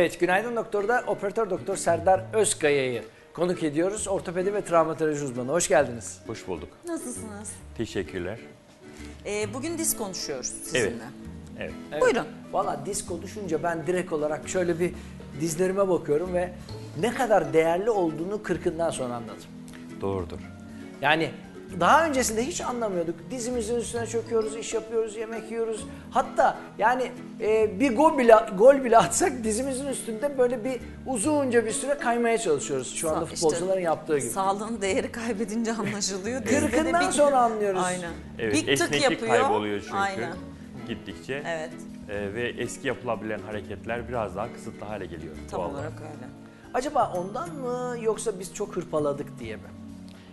[0.00, 3.02] Evet, Günaydın Doktor'da operatör doktor Serdar Özkaya'yı
[3.32, 4.08] konuk ediyoruz.
[4.08, 5.52] Ortopedi ve travmatoloji uzmanı.
[5.52, 6.18] Hoş geldiniz.
[6.26, 6.68] Hoş bulduk.
[6.86, 7.52] Nasılsınız?
[7.76, 8.38] Teşekkürler.
[9.26, 10.84] Ee, bugün diz konuşuyoruz sizinle.
[10.86, 10.92] Evet.
[11.58, 11.72] Evet.
[11.92, 12.02] Evet.
[12.02, 12.26] Buyurun.
[12.52, 14.92] Valla diz konuşunca ben direkt olarak şöyle bir
[15.40, 16.52] dizlerime bakıyorum ve
[17.00, 19.44] ne kadar değerli olduğunu kırkından sonra anladım.
[20.00, 20.38] Doğrudur.
[21.02, 21.30] Yani
[21.80, 23.14] daha öncesinde hiç anlamıyorduk.
[23.30, 25.86] Dizimizin üstüne çöküyoruz, iş yapıyoruz, yemek yiyoruz.
[26.10, 31.72] Hatta yani e, bir gol bile gol bile atsak dizimizin üstünde böyle bir uzunca bir
[31.72, 32.94] süre kaymaya çalışıyoruz.
[32.94, 34.30] Şu anda Sa- futbolcuların işte yaptığı gibi.
[34.30, 36.44] Sağlığın değeri kaybedince anlaşılıyor.
[36.44, 37.82] Kırkından bir- sonra anlıyoruz.
[37.84, 38.12] Aynen.
[38.38, 39.28] Evet, bir tık esneklik yapıyor.
[39.36, 40.32] kayboluyor çünkü Aynen.
[40.88, 41.42] gittikçe.
[41.46, 41.70] Evet.
[42.08, 45.34] Ee, ve eski yapılabilen hareketler biraz daha kısıtlı hale geliyor.
[45.50, 46.30] Tam olarak öyle.
[46.74, 49.62] Acaba ondan mı yoksa biz çok hırpaladık diye mi?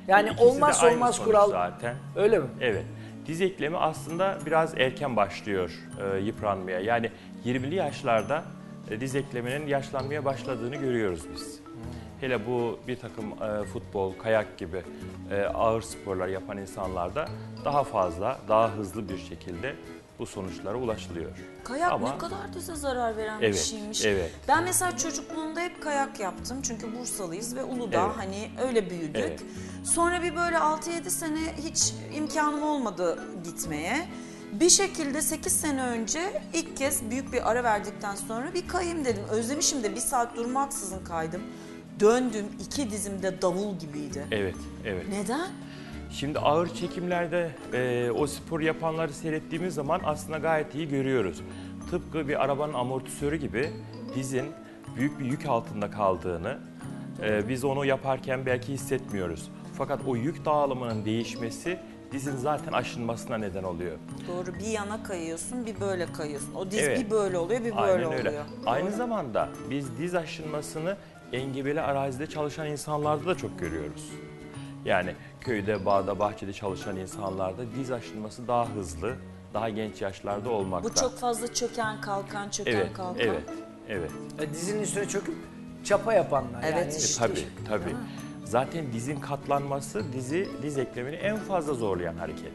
[0.07, 1.95] Yani İkisi de olmazsa aynı olmaz sonuç kural zaten.
[2.15, 2.45] öyle mi?
[2.61, 2.85] Evet.
[3.27, 5.71] Diz eklemi aslında biraz erken başlıyor
[6.01, 6.79] e, yıpranmaya.
[6.79, 7.11] Yani
[7.45, 8.43] 20'li yaşlarda
[8.91, 11.59] e, diz ekleminin yaşlanmaya başladığını görüyoruz biz.
[12.21, 14.81] Hele bu bir takım e, futbol, kayak gibi
[15.31, 17.25] e, ağır sporlar yapan insanlarda
[17.65, 19.75] daha fazla, daha hızlı bir şekilde
[20.19, 21.31] bu sonuçlara ulaşılıyor.
[21.63, 24.05] Kayak Ama- ne kadar dize zarar veren bir Evet, şeymiş.
[24.05, 24.31] evet.
[24.47, 26.57] Ben mesela çocukluğumda hep kayak yaptım.
[26.63, 28.15] Çünkü Bursalıyız ve Uludağ Evet.
[28.17, 29.15] hani öyle büyüdük.
[29.15, 29.41] Evet.
[29.83, 34.07] Sonra bir böyle 6-7 sene hiç imkanım olmadı gitmeye.
[34.51, 39.23] Bir şekilde 8 sene önce ilk kez büyük bir ara verdikten sonra bir kayayım dedim.
[39.31, 41.41] Özlemişim de bir saat durmaksızın kaydım.
[41.99, 44.27] Döndüm iki dizimde davul gibiydi.
[44.31, 45.05] Evet, evet.
[45.09, 45.47] Neden?
[46.11, 51.41] Şimdi ağır çekimlerde e, o spor yapanları seyrettiğimiz zaman aslında gayet iyi görüyoruz.
[51.91, 53.69] Tıpkı bir arabanın amortisörü gibi
[54.15, 54.45] dizin
[54.95, 56.57] büyük bir yük altında kaldığını
[57.23, 59.51] e, biz onu yaparken belki hissetmiyoruz.
[59.77, 61.79] Fakat o yük dağılımının değişmesi
[62.11, 63.97] dizin zaten aşınmasına neden oluyor.
[64.27, 66.53] Doğru bir yana kayıyorsun bir böyle kayıyorsun.
[66.55, 67.05] O diz Evet.
[67.05, 68.19] bir böyle oluyor bir böyle Aynen oluyor.
[68.25, 68.41] öyle.
[68.65, 70.97] Aynı zamanda biz diz aşınmasını
[71.33, 74.11] engebeli arazide çalışan insanlarda da çok görüyoruz.
[74.85, 79.15] Yani köyde, bağda, bahçede çalışan insanlarda diz aşınması daha hızlı,
[79.53, 80.89] daha genç yaşlarda olmakta.
[80.89, 83.19] Bu çok fazla çöken kalkan çöken evet, kalkan.
[83.19, 83.43] evet,
[83.89, 84.11] evet.
[84.39, 85.35] E, Dizinin üstüne çöküp
[85.83, 86.63] çapa yapanlar.
[86.63, 87.27] Evet, yani işte.
[87.27, 87.95] tabii, tabii.
[88.45, 92.53] Zaten dizin katlanması dizi diz eklemini en fazla zorlayan hareket.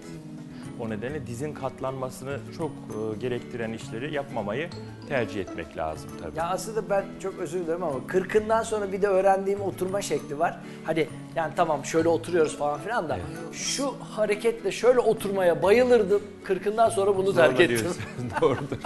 [0.80, 4.70] O nedenle dizin katlanmasını çok e, gerektiren işleri yapmamayı
[5.08, 6.38] tercih etmek lazım tabii.
[6.38, 10.58] Ya aslında ben çok özür dilerim ama kırkından sonra bir de öğrendiğim oturma şekli var.
[10.84, 13.18] Hani yani tamam şöyle oturuyoruz falan filan da
[13.52, 16.22] şu hareketle şöyle oturmaya bayılırdım.
[16.44, 17.78] Kırkından sonra bunu terk Zorla ettim.
[17.78, 18.02] diyorsun.
[18.40, 18.76] Doğrudur.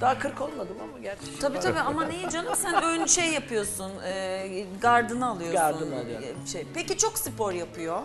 [0.00, 1.38] Daha kırk olmadım ama gerçi.
[1.40, 5.60] Tabii tabii ama neyi canım sen ön şey yapıyorsun, e, gardını alıyorsun.
[5.60, 6.24] Gardını alıyorum.
[6.44, 6.66] e, Şey.
[6.74, 7.98] Peki çok spor yapıyor.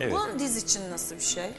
[0.00, 0.12] Evet.
[0.12, 1.50] Bunun diz için nasıl bir şey?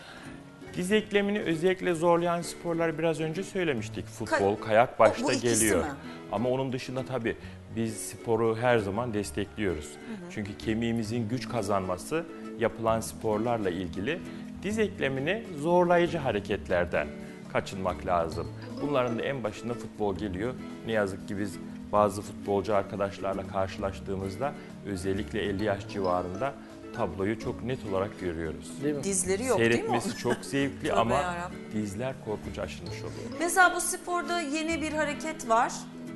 [0.78, 4.06] Diz eklemini özellikle zorlayan sporlar biraz önce söylemiştik.
[4.06, 5.80] Futbol, Kay- kayak başta O- bu geliyor.
[5.84, 5.92] mi?
[6.32, 7.36] Ama onun dışında tabii
[7.76, 9.90] biz sporu her zaman destekliyoruz.
[10.32, 12.26] Çünkü kemiğimizin güç kazanması
[12.60, 14.20] yapılan sporlarla ilgili
[14.64, 17.08] diz eklemini zorlayıcı hareketlerden
[17.54, 18.48] kaçınmak lazım.
[18.82, 20.54] Bunların da en başında futbol geliyor.
[20.86, 21.56] Ne yazık ki biz
[21.92, 24.54] bazı futbolcu arkadaşlarla karşılaştığımızda
[24.86, 26.54] özellikle 50 yaş civarında
[26.94, 28.72] tabloyu çok net olarak görüyoruz.
[28.84, 29.04] Değil mi?
[29.04, 29.76] Dizleri yok değil mi?
[29.76, 31.60] Seyretmesi çok zevkli Tövbe ama yarabbim.
[31.74, 33.40] dizler korkunç aşınmış oluyor.
[33.40, 35.74] Mesela bu sporda yeni bir hareket var.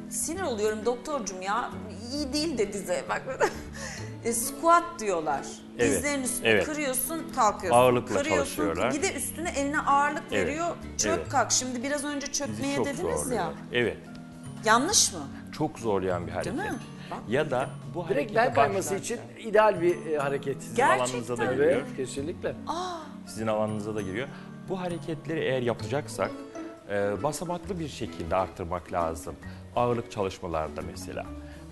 [0.09, 1.71] Sinir oluyorum doktorcum ya.
[2.13, 3.03] İyi değil de dize.
[3.09, 3.21] Bak
[4.25, 5.41] e, squat diyorlar.
[5.79, 6.65] Evet, Dizlerin üstüne evet.
[6.65, 7.79] kırıyorsun, kalkıyorsun.
[7.79, 8.94] Ağırlıkla Kırıyorsun, çalışıyorlar.
[8.94, 10.75] Bir de üstüne eline ağırlık Evet, veriyor.
[10.97, 11.29] Çök evet.
[11.29, 11.51] kalk.
[11.51, 13.13] Şimdi biraz önce çökmeye çok dediniz ya.
[13.23, 13.45] zorluyor.
[13.73, 13.97] Evet.
[14.65, 15.19] Yanlış mı?
[15.51, 16.53] Çok zorlayan bir hareket.
[16.53, 16.73] mi?
[17.29, 20.62] Ya da bu Direkt harekete bel kayması başlarken için ideal bir e, hareket.
[20.62, 21.72] sizin Gerçekten alanınıza da giriyor.
[21.72, 22.56] Evet, kesinlikle.
[23.28, 24.28] Sizin alanınıza da giriyor.
[24.69, 26.31] Bu hareketleri eğer yapacaksak
[26.90, 29.35] e, basamaklı bir şekilde arttırmak lazım.
[29.75, 31.25] Ağırlık çalışmalarda mesela.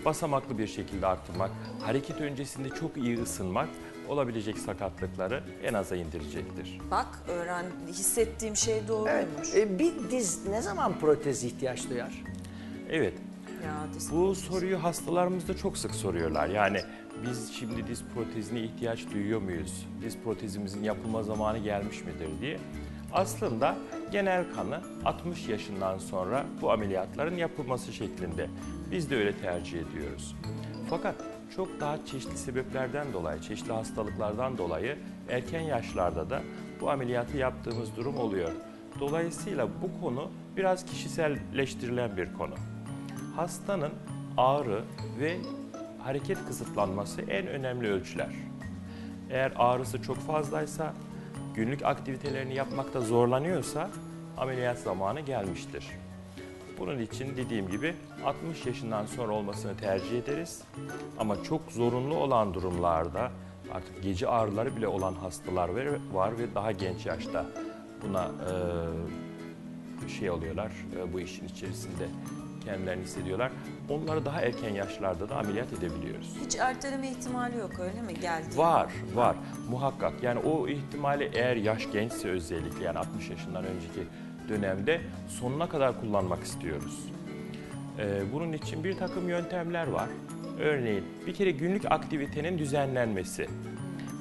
[0.06, 3.70] Basamaklı bir şekilde arttırmak, hareket öncesinde çok iyi ısınmak
[4.08, 6.80] olabilecek sakatlıkları en aza indirecektir.
[6.92, 9.50] Bak öğren hissettiğim şey doğruymuş.
[9.54, 9.56] Evet.
[9.56, 12.24] E, bir diz ne zaman protez ihtiyaç duyar?
[12.90, 13.14] Evet,
[14.12, 16.48] Bu soruyu hastalarımız da çok sık soruyorlar.
[16.48, 16.82] Yani
[17.26, 19.88] biz şimdi diz protezine ihtiyaç duyuyor muyuz?
[20.02, 22.60] Diz protezimizin yapılma zamanı gelmiş midir diye.
[23.14, 23.76] Aslında
[24.12, 28.50] genel kanı 60 yaşından sonra bu ameliyatların yapılması şeklinde.
[28.92, 30.36] Biz de öyle tercih ediyoruz.
[30.90, 31.16] Fakat
[31.56, 34.98] çok daha çeşitli sebeplerden dolayı, çeşitli hastalıklardan dolayı
[35.30, 36.42] erken yaşlarda da
[36.82, 38.52] bu ameliyatı yaptığımız durum oluyor.
[39.00, 42.54] Dolayısıyla bu konu biraz kişiselleştirilen bir konu
[43.36, 43.94] hastanın
[44.38, 44.84] ağrı
[45.20, 45.38] ve
[46.04, 48.30] hareket kısıtlanması en önemli ölçüler.
[49.30, 50.94] Eğer ağrısı çok fazlaysa,
[51.56, 53.90] günlük aktivitelerini yapmakta zorlanıyorsa
[54.38, 55.88] ameliyat zamanı gelmiştir.
[56.80, 57.96] Bunun için dediğim gibi
[58.26, 60.62] 60 yaşından sonra olmasını tercih ederiz.
[61.20, 63.32] Ama çok zorunlu olan durumlarda
[63.74, 65.70] artık gece ağrıları bile olan hastalar
[66.14, 67.46] var, ve daha genç yaşta
[68.04, 68.32] buna
[70.06, 72.08] e, şey oluyorlar, e, bu işin içerisinde
[72.66, 73.52] kendilerini hissediyorlar.
[73.90, 76.36] Onları daha erken yaşlarda da ameliyat edebiliyoruz.
[76.46, 78.58] Hiç erteleme ihtimali yok öyle mi geldi?
[78.58, 79.36] Var, var.
[79.70, 80.24] Muhakkak.
[80.24, 84.08] Yani o ihtimali eğer yaş gençse özellikle yani 60 yaşından önceki
[84.50, 87.10] dönemde sonuna kadar kullanmak istiyoruz.
[88.00, 90.10] Ee, bunun için bir takım yöntemler var.
[90.60, 93.50] Örneğin bir kere günlük aktivitenin düzenlenmesi.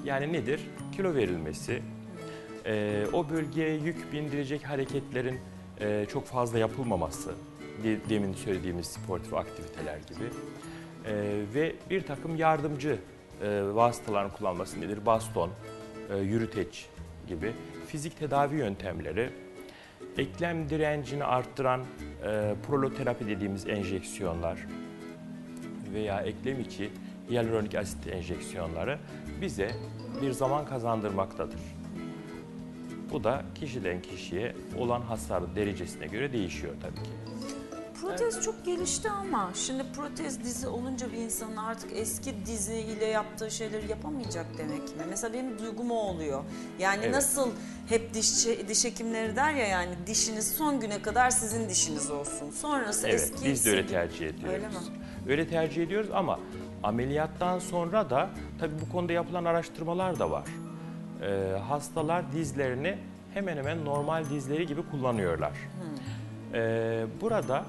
[0.05, 0.61] Yani nedir?
[0.97, 1.83] Kilo verilmesi,
[2.67, 5.39] ee, o bölgeye yük bindirecek hareketlerin
[5.81, 7.35] e, çok fazla yapılmaması,
[8.11, 10.31] demin söylediğimiz sportif aktiviteler gibi
[11.07, 12.99] Ee, ve bir takım yardımcı
[13.43, 15.07] e, vasıtaların kullanması nedir?
[15.07, 15.51] Baston,
[16.11, 16.87] e, yürüteç
[17.29, 17.53] gibi
[17.87, 19.31] fizik tedavi yöntemleri,
[20.19, 24.59] eklem direncini arttıran e, proloterapi dediğimiz enjeksiyonlar
[25.95, 26.91] veya eklem içi
[27.31, 28.99] hyaluronik asit enjeksiyonları
[29.41, 29.71] bize
[30.23, 31.61] bir zaman kazandırmaktadır.
[33.13, 37.34] Bu da kişiden kişiye olan hasar derecesine göre değişiyor tabii ki.
[38.05, 43.51] Protez çok gelişti ama şimdi protez dizi olunca bir insanın artık eski dizi ile yaptığı
[43.51, 45.03] şeyleri yapamayacak demek mi?
[45.09, 46.45] Mesela benim duygum o oluyor.
[46.79, 47.15] Yani Evet.
[47.15, 47.51] nasıl
[47.89, 52.51] hep diş, diş hekimleri der ya yani dişiniz son güne kadar sizin dişiniz olsun.
[52.51, 54.55] Sonrası Evet, eski biz de öyle tercih ediyoruz.
[54.55, 54.75] Öyle mi?
[55.29, 56.41] Öyle tercih ediyoruz ama
[56.83, 58.31] ameliyattan sonra da
[58.61, 60.45] tabii bu konuda yapılan araştırmalar da var.
[61.23, 62.99] Ee, hastalar dizlerini
[63.35, 65.53] hemen hemen normal dizleri gibi kullanıyorlar.
[66.55, 67.65] Ee, burada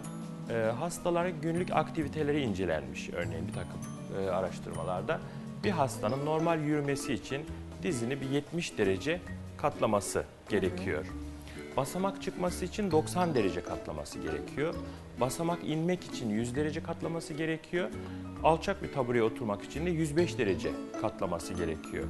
[0.50, 3.80] e, hastaların günlük aktiviteleri incelenmiş örneğin bir takım
[4.20, 5.20] e, araştırmalarda.
[5.64, 7.46] Bir hastanın normal yürümesi için
[7.84, 9.22] dizini bir 70 derece
[9.58, 11.06] katlaması gerekiyor.
[11.78, 14.76] Basamak çıkması için 90 derece katlaması gerekiyor.
[15.20, 17.90] Basamak inmek için 100 derece katlaması gerekiyor.
[18.44, 20.72] Alçak bir tabureye oturmak için de 105 derece
[21.02, 22.06] katlaması gerekiyor.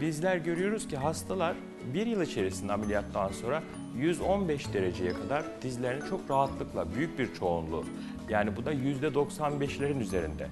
[0.00, 1.56] Bizler görüyoruz ki hastalar
[1.94, 3.62] bir yıl içerisinde ameliyattan sonra
[3.96, 7.84] 115 dereceye kadar dizlerini çok rahatlıkla büyük bir çoğunluğu
[8.28, 10.48] yani bu da %95'lerin üzerinde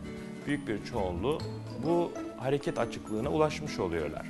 [0.46, 1.38] büyük bir çoğunluğu
[1.87, 4.26] bu hareket açıklığına ulaşmış oluyorlar.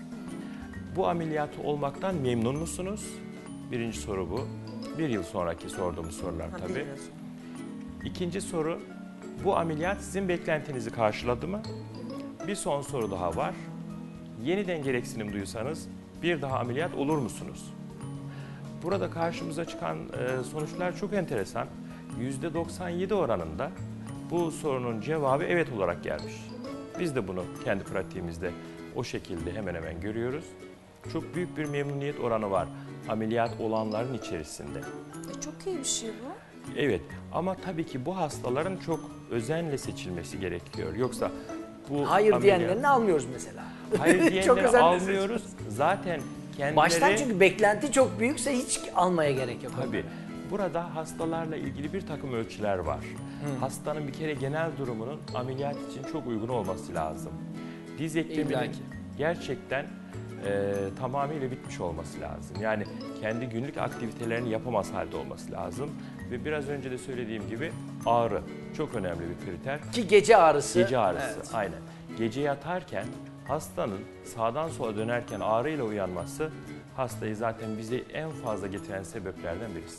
[0.96, 3.06] Bu ameliyatı olmaktan memnun musunuz?
[3.70, 4.40] Birinci soru bu.
[4.99, 6.84] Bir yıl sonraki sorduğumuz sorular Ha, tabii.
[8.04, 8.81] İkinci soru,
[9.44, 11.62] bu ameliyat sizin beklentinizi karşıladı mı?
[12.46, 13.54] Bir son soru daha var.
[14.44, 15.88] Yeniden gereksinim duysanız
[16.22, 17.72] bir daha ameliyat olur musunuz?
[18.82, 21.66] Burada karşımıza çıkan e, sonuçlar çok enteresan.
[22.20, 23.70] %97 oranında
[24.30, 26.34] bu sorunun cevabı evet olarak gelmiş.
[27.00, 28.50] Biz de bunu kendi pratiğimizde
[28.96, 30.44] o şekilde hemen hemen görüyoruz.
[31.12, 32.68] Çok büyük bir memnuniyet oranı var
[33.08, 34.78] ameliyat olanların içerisinde.
[34.78, 36.32] E, çok iyi bir şey bu.
[36.76, 37.00] Evet
[37.32, 40.94] ama tabii ki bu hastaların çok özenle seçilmesi gerekiyor.
[40.94, 41.30] Yoksa
[41.90, 43.62] bu Hayır ameliyat- diyenlerini almıyoruz mesela.
[43.98, 45.42] Hayır Çok diyenleri özenle almıyoruz.
[45.68, 46.20] Zaten
[46.56, 49.72] kendileri Baştan çünkü beklenti çok büyükse hiç almaya gerek yok.
[49.80, 50.04] tabii
[50.50, 53.00] burada hastalarla ilgili bir takım ölçüler var.
[53.60, 57.32] Hastanın bir kere genel durumunun ameliyat için çok uygun olması lazım.
[57.98, 58.78] Diz ekleminin İllaki.
[59.18, 59.86] gerçekten
[60.46, 62.56] e, tamamıyla bitmiş olması lazım.
[62.60, 62.84] Yani
[63.20, 65.90] kendi günlük aktivitelerini yapamaz halde olması lazım.
[66.30, 67.72] Ve biraz önce de söylediğim gibi
[68.06, 68.40] ağrı
[68.76, 69.92] çok önemli bir kriter.
[69.92, 70.78] Ki gece ağrısı.
[70.82, 71.50] Gece ağrısı Evet.
[71.54, 71.78] aynen.
[72.18, 73.06] Gece yatarken
[73.49, 74.00] hastanın
[74.34, 76.50] sağdan sola dönerken ağrıyla uyanması
[76.96, 79.99] hastayı zaten bize en fazla getiren sebeplerden birisi.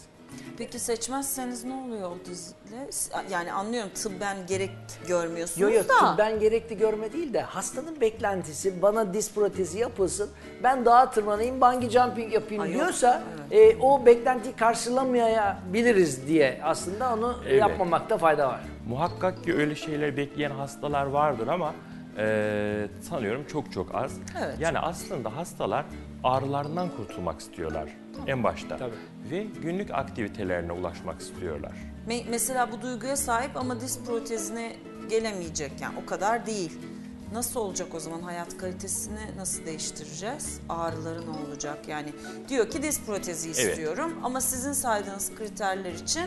[0.58, 2.90] Peki seçmezseniz ne oluyor o dizle?
[3.32, 4.72] Yani anlıyorum tıbben gerek
[5.08, 6.16] görmüyorsunuz Yok yok da.
[6.18, 10.30] ben gerekli görme değil de hastanın beklentisi bana diz protezi yapılsın
[10.64, 17.14] ben dağa tırmanayım bungee jumping yapayım Ay yok, diyorsa e, o beklentiyi karşılamayabiliriz diye aslında
[17.14, 17.62] onu Evet.
[17.62, 18.60] yapmamakta fayda var.
[18.88, 21.74] Muhakkak ki öyle şeyler bekleyen hastalar vardır ama
[22.18, 24.14] e, sanıyorum çok çok az.
[24.44, 24.56] Evet.
[24.60, 25.86] Yani aslında hastalar
[26.24, 27.90] ağrılarından kurtulmak istiyorlar
[28.28, 28.78] en başta.
[28.78, 28.96] Tabii.
[29.32, 31.72] Ve günlük aktivitelerine ulaşmak istiyorlar.
[32.08, 34.76] Me- mesela bu duyguya sahip ama diz protezine
[35.10, 36.80] gelemeyecek yani o kadar değil.
[37.34, 40.60] Nasıl olacak o zaman hayat kalitesini nasıl değiştireceğiz?
[40.70, 41.88] Ağrıları ne olacak?
[41.88, 42.14] Yani
[42.50, 46.24] diyor ki diz protezi istiyorum ama sizin saydığınız kriterler için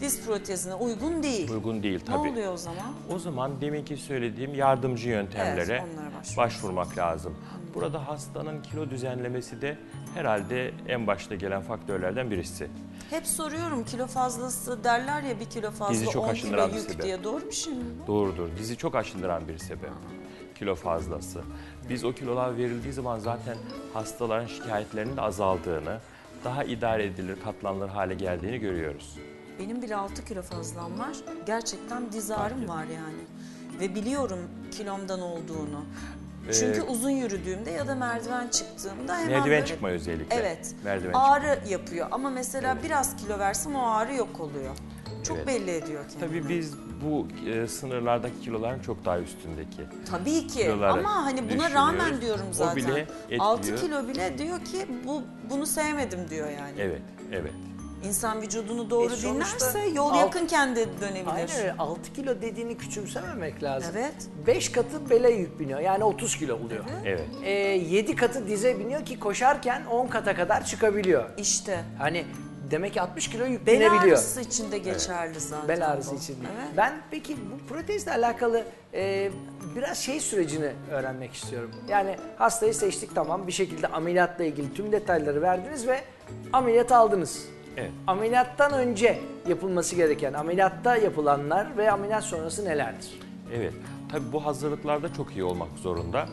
[0.00, 1.50] diz protezine uygun değil.
[1.50, 2.28] Uygun değil Ne tabii.
[2.30, 2.92] oluyor o zaman?
[3.14, 6.36] O zaman deminki söylediğim yardımcı yöntemlere Evet, başvurmak.
[6.36, 7.34] başvurmak lazım.
[7.74, 9.78] Burada hastanın kilo düzenlemesi de
[10.14, 12.68] herhalde en başta gelen faktörlerden birisi.
[13.10, 17.02] Hep soruyorum kilo fazlası derler ya bir kilo fazla Dizi çok 10 kilo yük sebep.
[17.02, 17.84] diye doğru bir şey mi?
[18.06, 18.48] Doğrudur.
[18.58, 19.90] Dizi çok aşındıran bir sebep.
[20.58, 21.40] Kilo fazlası.
[21.88, 23.56] Biz o kilolar verildiği zaman zaten
[23.94, 25.98] hastaların şikayetlerinin de azaldığını,
[26.44, 29.16] daha idare edilir, katlanılır hale geldiğini görüyoruz.
[29.58, 31.16] Benim bile 6 kilo fazlam var.
[31.46, 33.20] Gerçekten diz ağrım var yani.
[33.80, 34.38] Ve biliyorum
[34.70, 35.84] kilomdan olduğunu.
[36.52, 40.36] Çünkü Ee, uzun yürüdüğümde ya da merdiven çıktığımda hemen Merdiven böyle- çıkma özellikle.
[40.36, 40.74] Evet.
[40.84, 44.76] Merdiven ağrı yapıyor ama mesela biraz kilo versem o ağrı yok oluyor.
[45.24, 45.46] Çok Evet.
[45.46, 46.28] belli ediyor kendini.
[46.28, 49.82] Tabii biz bu e, sınırlardaki kiloların çok daha üstündeki.
[50.10, 51.74] Tabii ki kiloları ama hani buna düşünüyoruz.
[51.74, 52.76] rağmen diyorum O zaten.
[52.76, 53.06] bile
[53.38, 53.80] 6 etkiliyor.
[54.02, 56.74] kilo bile diyor ki bu bunu sevmedim diyor yani.
[56.78, 57.02] Evet,
[57.32, 57.52] evet.
[58.04, 61.26] İnsan vücudunu doğru E sonuçta dinlerse yol alt- yakınken de dönebilir.
[61.34, 61.74] Aynen öyle.
[61.78, 63.94] 6 kilo dediğini küçümsememek lazım.
[63.98, 64.14] Evet.
[64.46, 65.80] 5 katı bele yük biniyor.
[65.80, 66.84] Yani 30 kilo oluyor.
[67.06, 67.28] Evet.
[67.44, 71.30] Ee, 7 katı dize biniyor ki koşarken 10 kata kadar çıkabiliyor.
[71.38, 71.84] İşte.
[71.98, 72.24] Hani
[72.70, 74.02] demek ki 60 kilo yük Bel binebiliyor.
[74.18, 75.68] ağrısı için de geçerli zaten.
[75.68, 76.16] Bel ağrısı bu.
[76.16, 76.36] için.
[76.56, 76.68] Evet.
[76.76, 78.64] Ben peki bu protezle alakalı
[78.94, 79.30] e,
[79.76, 81.70] biraz şey sürecini öğrenmek istiyorum.
[81.88, 86.00] Yani hastayı seçtik tamam bir şekilde ameliyatla ilgili tüm detayları verdiniz ve
[86.52, 87.44] ameliyat aldınız.
[87.80, 87.90] Evet.
[88.06, 89.18] Ameliyattan önce
[89.48, 93.20] yapılması gereken, ameliyatta yapılanlar ve ameliyat sonrası nelerdir?
[93.54, 93.72] Evet.
[94.12, 96.26] Tabii bu hazırlıklarda çok iyi olmak zorunda.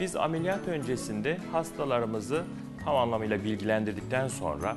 [0.00, 2.44] Biz ameliyat öncesinde hastalarımızı
[2.84, 4.76] tam anlamıyla bilgilendirdikten sonra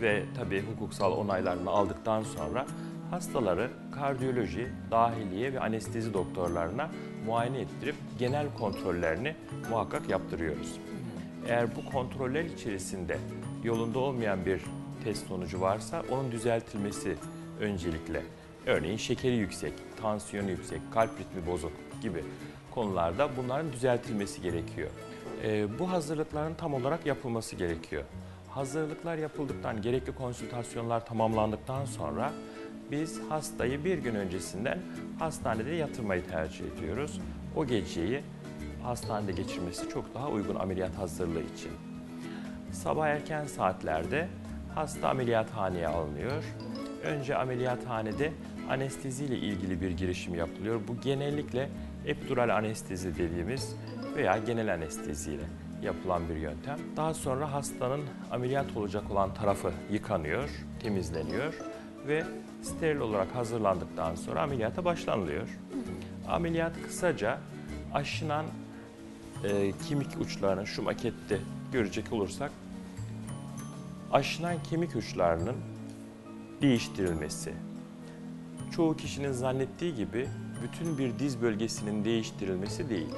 [0.00, 2.66] ve tabii hukuksal onaylarını aldıktan sonra
[3.10, 6.90] hastaları kardiyoloji, dahiliye ve anestezi doktorlarına
[7.26, 9.34] muayene ettirip genel kontrollerini
[9.70, 10.80] muhakkak yaptırıyoruz.
[11.48, 13.18] Eğer bu kontroller içerisinde
[13.64, 14.60] yolunda olmayan bir
[15.06, 17.16] test sonucu varsa onun düzeltilmesi
[17.60, 18.22] öncelikle.
[18.66, 19.72] Örneğin şekeri yüksek,
[20.02, 21.72] tansiyonu yüksek, kalp ritmi bozuk
[22.02, 22.24] gibi
[22.70, 24.90] konularda bunların düzeltilmesi gerekiyor.
[25.42, 28.02] Ee, bu hazırlıkların tam olarak yapılması gerekiyor.
[28.48, 32.32] Hazırlıklar yapıldıktan, gerekli konsültasyonlar tamamlandıktan sonra
[32.90, 34.78] biz hastayı bir gün öncesinden
[35.18, 37.20] hastanede yatırmayı tercih ediyoruz.
[37.56, 38.22] O geceyi
[38.82, 41.72] hastanede geçirmesi çok daha uygun ameliyat hazırlığı için.
[42.72, 44.28] Sabah erken saatlerde
[44.76, 46.44] hasta ameliyathaneye alınıyor.
[47.04, 48.32] Önce ameliyathanede
[48.70, 50.80] anestezi ile ilgili bir girişim yapılıyor.
[50.88, 51.68] Bu genellikle
[52.06, 53.76] epidural anestezi dediğimiz
[54.16, 55.44] veya genel anestezi ile
[55.82, 56.78] yapılan bir yöntem.
[56.96, 61.54] Daha sonra hastanın ameliyat olacak olan tarafı yıkanıyor, temizleniyor
[62.08, 62.24] ve
[62.62, 65.48] steril olarak hazırlandıktan sonra ameliyata başlanılıyor.
[66.28, 67.38] Ameliyat kısaca
[67.94, 68.44] aşınan
[69.44, 71.38] e, kemik uçlarının şu makette
[71.72, 72.50] görecek olursak
[74.12, 75.56] aşınan kemik uçlarının
[76.62, 77.52] değiştirilmesi.
[78.76, 80.28] Çoğu kişinin zannettiği gibi
[80.62, 83.14] bütün bir diz bölgesinin değiştirilmesi değil.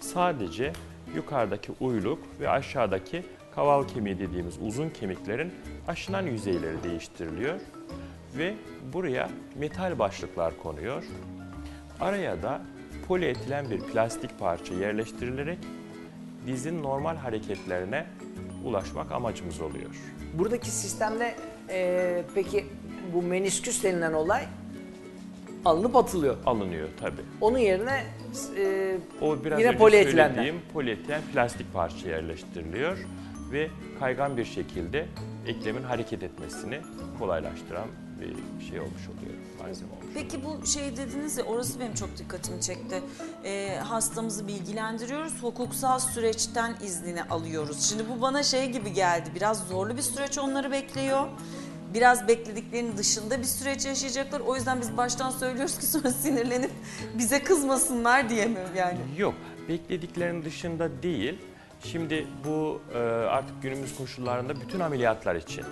[0.00, 0.72] Sadece
[1.14, 3.22] yukarıdaki uyluk ve aşağıdaki
[3.54, 5.52] kaval kemiği dediğimiz uzun kemiklerin
[5.88, 7.60] aşınan yüzeyleri değiştiriliyor
[8.38, 8.54] ve
[8.92, 11.04] buraya metal başlıklar konuyor.
[12.00, 12.62] Araya da
[13.08, 15.58] polietilen bir plastik parça yerleştirilerek
[16.46, 18.06] dizin normal hareketlerine
[18.70, 19.90] ulaşmak amacımız oluyor.
[20.34, 21.34] Buradaki sistemde
[21.68, 22.66] e, peki
[23.14, 24.44] bu menisküs denilen olay
[25.64, 26.36] alınıp atılıyor.
[26.46, 27.20] Alınıyor tabii.
[27.40, 28.04] Onun yerine
[28.56, 30.52] e, O biraz Yine polietilenler.
[30.72, 32.98] polietilen plastik parça yerleştiriliyor
[33.52, 33.68] ve
[34.00, 35.06] kaygan bir şekilde
[35.46, 36.80] eklemin hareket etmesini
[37.18, 37.86] kolaylaştıran
[38.20, 40.06] bir şey olmuş oluyor, malzeme olmuş.
[40.14, 43.02] Peki bu şey dediniz ya orası benim çok dikkatimi çekti.
[43.44, 47.82] Ee, hastamızı bilgilendiriyoruz, hukuksal süreçten iznini alıyoruz.
[47.82, 51.26] Şimdi bu bana şey gibi geldi, biraz zorlu bir süreç onları bekliyor.
[51.94, 54.40] Biraz beklediklerinin dışında bir süreç yaşayacaklar.
[54.40, 56.70] O yüzden biz baştan söylüyoruz ki sonra sinirlenip
[57.18, 58.98] bize kızmasınlar diye mi yani?
[59.18, 59.34] Yok,
[59.68, 61.38] beklediklerinin dışında değil.
[61.84, 65.64] Şimdi bu e, artık günümüz koşullarında bütün ameliyatlar için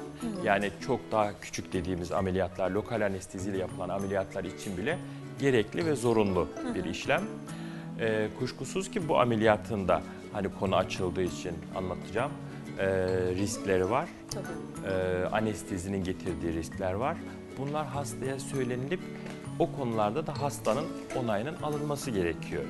[0.45, 4.99] yani çok daha küçük dediğimiz ameliyatlar, lokal anesteziyle yapılan ameliyatlar için bile
[5.41, 7.23] gerekli ve zorunlu bir işlem.
[8.00, 12.33] E, kuşkusuz ki bu ameliyatında hani konu açıldığı için anlatacağım
[12.79, 12.87] e,
[13.35, 14.09] riskleri var.
[14.31, 14.93] Tabii.
[14.93, 17.17] e, anestezinin getirdiği riskler var.
[17.59, 19.00] Bunlar hastaya söylenilip
[19.59, 20.85] o konularda da hastanın
[21.17, 22.65] onayının alınması gerekiyor.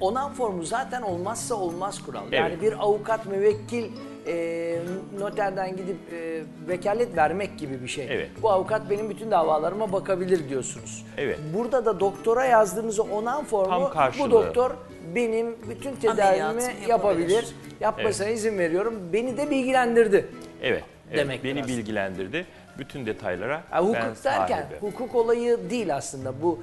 [0.00, 2.22] Onan formu zaten olmazsa olmaz kural.
[2.28, 2.38] Evet.
[2.38, 3.84] Yani bir avukat, müvekkil
[4.26, 4.78] e,
[5.18, 8.06] noterden gidip e, vekalet vermek gibi bir şey.
[8.10, 8.30] Evet.
[8.42, 11.06] Bu avukat benim bütün davalarıma bakabilir diyorsunuz.
[11.18, 11.38] Evet.
[11.54, 14.26] Burada da doktora yazdığınız o onan formu Tam karşılığı.
[14.26, 14.70] bu doktor
[15.14, 17.30] benim bütün tedavimi Ameliyatımı yapabilir.
[17.30, 17.54] yapabilir.
[17.80, 18.94] Yapmasına izin veriyorum.
[19.12, 20.26] Beni de bilgilendirdi.
[20.62, 21.68] Evet, evet Demek beni biraz.
[21.68, 22.46] bilgilendirdi.
[22.78, 24.78] Bütün detaylara Ya ben hukuk derken sahibim.
[24.80, 26.42] hukuk olayı değil aslında.
[26.42, 26.58] Bu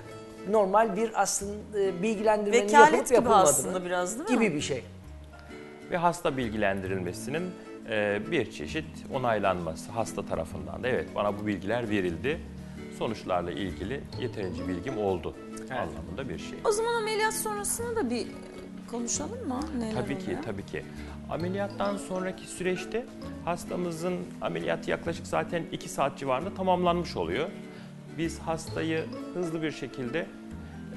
[0.50, 4.46] normal bir aslında e, bilgilendirmenin Vekalet yapılıp gibi aslında biraz değil mi?
[4.46, 4.84] gibi bir şey.
[5.92, 7.52] Ve hasta bilgilendirilmesinin
[7.90, 12.40] e, bir çeşit onaylanması hasta tarafından da evet bana bu bilgiler verildi.
[13.00, 15.36] Sonuçlarla ilgili yeterince bilgim oldu
[15.72, 16.60] anlamında bir şey.
[16.66, 18.28] O zaman ameliyat sonrasını da bir
[18.92, 19.60] konuşalım mı?
[19.80, 20.44] Neler Tabii ki, oluyor?
[20.44, 20.86] tabii ki.
[21.30, 23.06] Ameliyattan sonraki süreçte
[23.46, 27.50] hastamızın ameliyatı yaklaşık zaten 2 saat civarında tamamlanmış oluyor.
[28.18, 30.26] Biz hastayı hızlı bir şekilde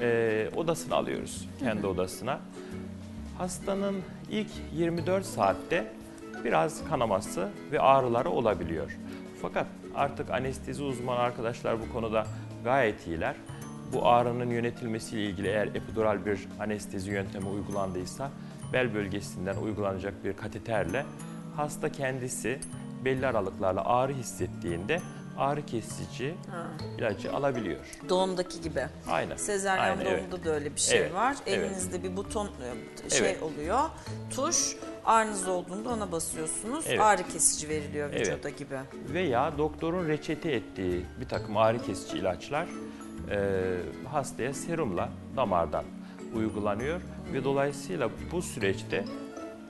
[0.01, 2.41] e, odasına alıyoruz, kendi odasına.
[3.39, 3.97] Hastanın
[4.31, 5.93] ilk 24 saatte
[6.45, 8.99] biraz kanaması ve ağrıları olabiliyor.
[9.43, 12.27] Fakat artık anestezi uzmanı arkadaşlar bu konuda
[12.65, 13.35] gayet iyiler.
[13.93, 18.31] Bu ağrının yönetilmesiyle ilgili eğer epidural bir anestezi yöntemi uygulandıysa
[18.73, 21.05] bel bölgesinden uygulanacak bir kateterle
[21.57, 22.59] hasta kendisi
[23.05, 25.01] belli aralıklarla ağrı hissettiğinde
[25.39, 26.35] ağrı kesici
[26.99, 27.81] ilacı alabiliyor.
[28.09, 28.87] Doğumdaki gibi.
[29.09, 29.37] Aynen.
[29.37, 30.45] Sezaryen Aynen, doğumda evet.
[30.45, 31.37] da öyle bir şey Evet, var.
[31.47, 31.59] evet.
[31.59, 32.51] Elinizde bir buton
[33.07, 33.43] e, şey Evet.
[33.43, 33.81] oluyor.
[34.37, 36.85] Tuş ağrınız olduğunda ona basıyorsunuz.
[36.89, 37.01] Evet.
[37.01, 38.29] Ağrı kesici veriliyor Evet.
[38.29, 38.79] vücuda gibi.
[39.13, 42.67] veya doktorun reçete ettiği bir takım ağrı kesici ilaçlar
[43.31, 43.39] e,
[44.13, 45.85] hastaya serumla damardan
[46.35, 47.01] uygulanıyor
[47.33, 49.05] ve dolayısıyla bu süreçte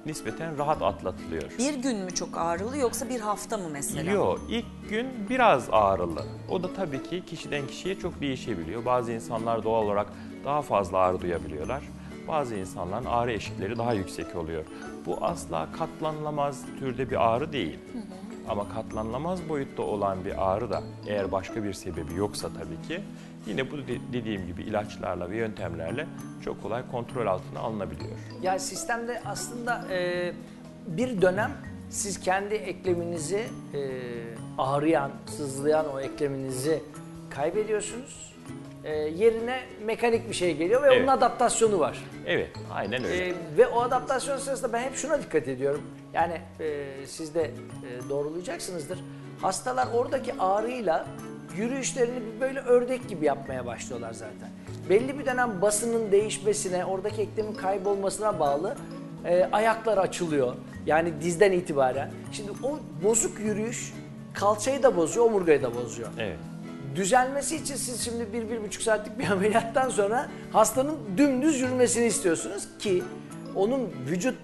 [0.07, 1.43] nispeten rahat atlatılıyor.
[1.59, 4.11] Bir gün mü çok ağrılı yoksa bir hafta mı mesela?
[4.13, 6.25] Yok, ilk gün biraz ağrılı.
[6.51, 8.85] O da tabii ki kişiden kişiye çok değişebiliyor.
[8.85, 10.07] Bazı insanlar doğal olarak
[10.45, 11.83] daha fazla ağrı duyabiliyorlar.
[12.29, 14.65] Bazı insanların ağrı eşikleri daha yüksek oluyor.
[15.07, 17.79] Bu asla katlanılamaz türde bir ağrı değil.
[18.49, 23.01] Ama katlanılamaz boyutta olan bir ağrı da eğer başka bir sebebi yoksa tabii ki
[23.47, 26.07] yine bu de- dediğim gibi ilaçlarla ve yöntemlerle
[26.45, 28.11] çok kolay kontrol altına alınabiliyor.
[28.43, 30.33] Yani sistemde aslında e,
[30.87, 31.53] bir dönem
[31.91, 33.81] siz kendi ekleminizi e,
[34.59, 36.83] ağrıyan, sızlayan o ekleminizi
[37.31, 38.27] kaybediyorsunuz.
[38.85, 40.99] E, yerine mekanik bir şey geliyor ve Evet.
[41.01, 42.05] onun adaptasyonu var.
[42.27, 43.29] Evet, aynen öyle.
[43.29, 45.83] E, ve o adaptasyon sırasında ben hep şuna dikkat ediyorum.
[46.13, 48.99] Yani e, siz de e, doğrulayacaksınızdır.
[49.43, 51.07] Hastalar oradaki ağrıyla
[51.59, 54.49] yürüyüşlerini böyle ördek gibi yapmaya başlıyorlar zaten.
[54.89, 58.77] Belli bir dönem basının değişmesine, oradaki eklemin kaybolmasına bağlı
[59.25, 60.55] e, ayaklar açılıyor.
[60.87, 62.11] Yani dizden itibaren.
[62.33, 63.93] Şimdi o bozuk yürüyüş
[64.35, 66.09] kalçayı da bozuyor, omurgayı da bozuyor.
[66.19, 66.39] Evet.
[66.97, 72.69] Düzelmesi için siz şimdi bir, bir buçuk saatlik bir ameliyattan sonra hastanın dümdüz yürümesini istiyorsunuz
[72.79, 73.03] ki
[73.55, 74.35] onun vücut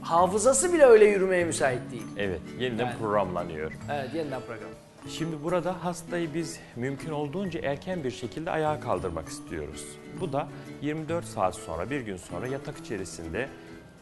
[0.00, 2.06] hafızası bile öyle yürümeye müsait değil.
[2.16, 2.98] Evet, yeniden Yani.
[2.98, 3.72] programlanıyor.
[3.92, 4.85] Evet yeniden program.
[5.08, 9.84] Şimdi burada hastayı biz mümkün olduğunca erken bir şekilde ayağa kaldırmak istiyoruz.
[10.20, 10.48] Bu da
[10.82, 13.48] 24 saat sonra, bir gün sonra yatak içerisinde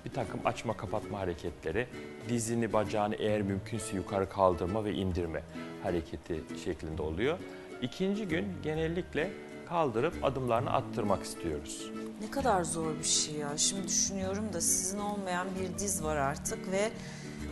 [0.05, 1.87] bir takım açma kapatma hareketleri,
[2.29, 5.43] dizini, bacağını eğer mümkünse yukarı kaldırma ve indirme
[5.83, 7.39] hareketi şeklinde oluyor.
[7.83, 9.31] İkinci gün genellikle
[9.69, 11.91] kaldırıp adımlarını attırmak istiyoruz.
[12.21, 13.59] Ne kadar zor bir şey ya.
[13.59, 16.91] Şimdi düşünüyorum da sizin olmayan bir diz var artık ve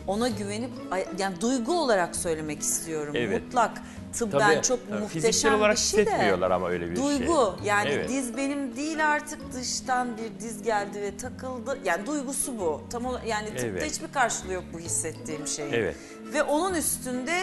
[0.06, 0.70] ona güvenip
[1.18, 3.12] yani duygu olarak söylemek istiyorum.
[3.16, 3.42] Evet.
[3.44, 6.10] Mutlak tıbben Tabii, çok Tabii muhteşem Fiziksel olarak bir şey de.
[6.10, 7.04] hissetmiyorlar ama öyle bir şey.
[7.04, 8.08] Duygu yani Evet.
[8.08, 11.78] diz benim değil artık dıştan bir diz geldi ve takıldı.
[11.84, 12.82] Yani duygusu bu.
[12.90, 13.90] Tam olarak yani tıpta Evet.
[13.90, 15.72] hiçbir karşılığı yok bu hissettiğim şeyin.
[15.72, 15.96] Evet.
[16.34, 17.34] Ve onun üstünde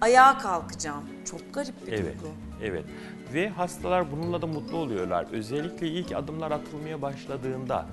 [0.00, 1.04] ayağa kalkacağım.
[1.30, 2.34] Çok garip bir Evet, duygu.
[2.62, 2.84] evet.
[3.34, 5.26] Ve hastalar bununla da mutlu oluyorlar.
[5.32, 7.86] Özellikle ilk adımlar atılmaya başladığında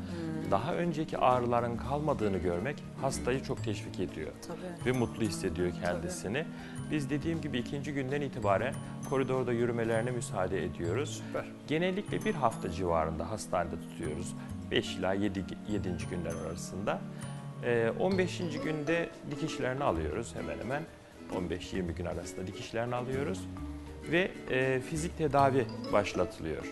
[0.52, 4.32] daha önceki ağrıların kalmadığını görmek hastayı çok teşvik ediyor.
[4.48, 4.86] Tabii.
[4.86, 6.46] Ve mutlu hissediyor kendisini.
[6.92, 8.74] Biz dediğim gibi ikinci günden itibaren
[9.10, 11.24] koridorda yürümelerine müsaade ediyoruz.
[11.28, 11.46] Süper.
[11.68, 14.36] Genellikle bir hafta civarında hastanede tutuyoruz.
[14.72, 15.46] 5 ila 7.
[15.70, 15.90] 7.
[16.10, 17.02] günler arasında.
[17.64, 18.38] Ee, 15.
[18.64, 20.84] günde dikişlerini alıyoruz hemen hemen.
[21.50, 23.40] 15-20 gün arasında dikişlerini alıyoruz.
[24.12, 26.66] Ve e, fizik tedavi başlatılıyor.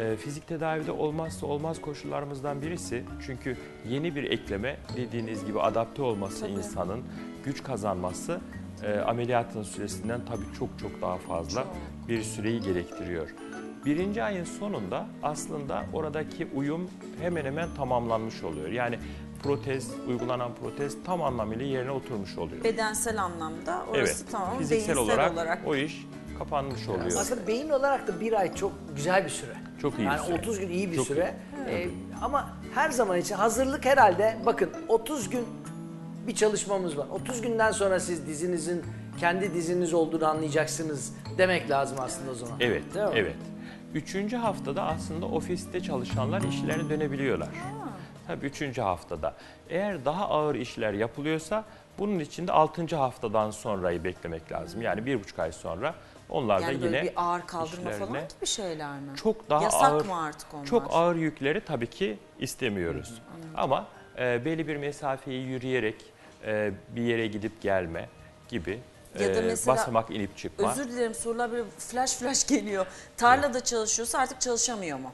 [0.00, 3.56] E, fizik tedavide olmazsa olmaz koşullarımızdan birisi çünkü
[3.88, 6.52] yeni bir ekleme dediğiniz gibi adapte olması Tabii.
[6.52, 7.02] insanın
[7.44, 8.40] güç kazanması
[8.84, 12.08] e, ameliyatın süresinden tabii çok çok daha fazla Çok.
[12.08, 13.28] bir süreyi gerektiriyor.
[13.84, 18.68] Birinci ayın sonunda aslında oradaki uyum hemen hemen tamamlanmış oluyor.
[18.68, 18.98] Yani
[19.42, 22.64] protez, uygulanan protez tam anlamıyla yerine oturmuş oluyor.
[22.64, 26.06] Bedensel anlamda orası tamam fiziksel olarak, olarak o iş
[26.38, 27.06] kapanmış oluyor.
[27.06, 29.52] Aslında beyin olarak da bir ay çok güzel bir süre.
[29.82, 30.34] Çok iyi bir yani süre.
[30.38, 31.34] 30 gün iyi bir Çok süre.
[31.68, 31.88] Ee,
[32.22, 35.44] ama her zaman için hazırlık herhalde bakın 30 gün
[36.26, 37.06] bir çalışmamız var.
[37.10, 38.84] 30 günden sonra siz dizinizin
[39.20, 42.54] kendi diziniz olduğunu anlayacaksınız demek lazım aslında o zaman.
[42.60, 43.12] Evet, Değil mi?
[43.14, 43.36] evet.
[43.94, 47.48] Üçüncü haftada aslında ofiste çalışanlar işlerine dönebiliyorlar.
[48.26, 49.34] Tabii üçüncü haftada.
[49.68, 51.64] Eğer daha ağır işler yapılıyorsa
[51.98, 54.82] bunun için de altıncı haftadan sonrayı beklemek lazım.
[54.82, 55.94] Yani bir buçuk ay sonra
[56.32, 59.16] onlar yani da böyle yine bir ağır kaldırma falan gibi şeyler mi?
[59.16, 60.64] çok daha Yasak ağır, mı artık onlar?
[60.66, 63.14] çok ağır yükleri tabii ki istemiyoruz.
[63.54, 63.86] Ama
[64.18, 66.04] e, belli bir mesafeyi yürüyerek
[66.46, 68.08] e, bir yere gidip gelme
[68.48, 68.80] gibi
[69.20, 70.72] Ya da e, mesela- basamak inip çıkma.
[70.72, 72.86] Özür dilerim sorular böyle flash flash geliyor.
[73.16, 75.12] Tarlada çalışıyorsa artık çalışamıyor mu?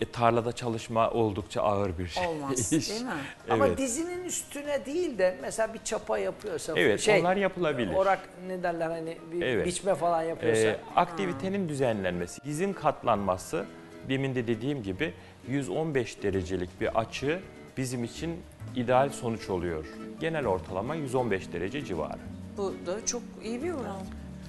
[0.00, 2.90] E, tarlada çalışma oldukça ağır bir Olmaz, iş.
[2.90, 3.10] değil mi?
[3.50, 3.78] Ama Evet.
[3.78, 7.94] dizinin üstüne değil de mesela bir çapa yapıyorsa Evet, şey, onlar yapılabilir.
[7.94, 9.66] Orak ne derler hani bir Evet.
[9.66, 10.60] biçme falan yapıyorsa.
[10.68, 13.64] Ee, aktivitenin düzenlenmesi, dizin katlanması,
[14.08, 15.14] demin de dediğim gibi
[15.48, 17.40] 115 derecelik bir açı
[17.76, 18.36] bizim için
[18.76, 19.86] ideal sonuç oluyor.
[20.20, 22.18] Genel ortalama 115 derece civarı.
[22.56, 24.00] Bu da çok iyi bir oran.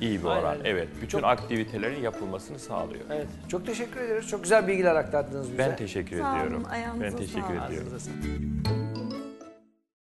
[0.02, 0.58] İyi bir Aynen oran.
[0.60, 0.70] öyle.
[0.70, 0.88] Evet.
[1.02, 3.02] Bütün Çok- aktivitelerin yapılmasını sağlıyor.
[3.12, 3.28] Evet.
[3.48, 4.28] Çok teşekkür ediyoruz.
[4.28, 5.58] Çok güzel bilgiler aktardınız bize.
[5.58, 6.64] Ben teşekkür Sağ olun, ediyorum.
[6.72, 7.68] ayağınıza Ben teşekkür sağlık.
[7.70, 7.88] ediyorum.
[7.96, 8.88] Ağzınıza sağlık.